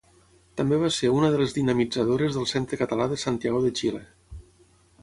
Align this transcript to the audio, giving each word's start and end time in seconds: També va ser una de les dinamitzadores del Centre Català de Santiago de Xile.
També 0.61 0.79
va 0.83 0.89
ser 0.95 1.11
una 1.17 1.29
de 1.35 1.41
les 1.43 1.53
dinamitzadores 1.57 2.39
del 2.39 2.49
Centre 2.55 2.81
Català 2.83 3.09
de 3.13 3.21
Santiago 3.27 3.63
de 3.69 3.75
Xile. 3.83 4.05